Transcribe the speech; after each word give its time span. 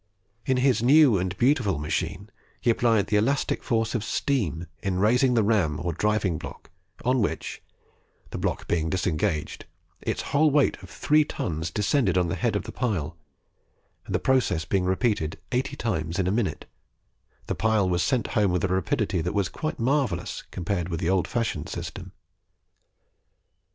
In 0.47 0.57
his 0.57 0.81
new 0.81 1.19
and 1.19 1.37
beautiful 1.37 1.77
machine, 1.77 2.31
he 2.59 2.71
applied 2.71 3.05
the 3.05 3.17
elastic 3.17 3.61
force 3.61 3.93
of 3.93 4.03
steam 4.03 4.65
in 4.81 4.97
raising 4.97 5.35
the 5.35 5.43
ram 5.43 5.79
or 5.79 5.93
driving 5.93 6.39
block, 6.39 6.71
on 7.05 7.21
which, 7.21 7.61
the 8.31 8.39
block 8.39 8.67
being 8.67 8.89
disengaged, 8.89 9.65
its 10.01 10.23
whole 10.33 10.49
weight 10.49 10.75
of 10.81 10.89
three 10.89 11.23
tons 11.23 11.69
descended 11.69 12.17
on 12.17 12.29
the 12.29 12.35
head 12.35 12.55
of 12.55 12.63
the 12.63 12.71
pile, 12.71 13.15
and 14.07 14.15
the 14.15 14.19
process 14.19 14.65
being 14.65 14.85
repeated 14.85 15.39
eighty 15.51 15.75
times 15.75 16.17
in 16.17 16.25
the 16.25 16.31
minute, 16.31 16.65
the 17.45 17.53
pile 17.53 17.87
was 17.87 18.01
sent 18.01 18.25
home 18.33 18.49
with 18.51 18.63
a 18.63 18.67
rapidity 18.73 19.21
that 19.21 19.35
was 19.35 19.49
quite 19.49 19.77
marvellous 19.79 20.41
compared 20.49 20.89
with 20.89 20.99
the 20.99 21.11
old 21.11 21.27
fashioned 21.27 21.69
system. 21.69 22.11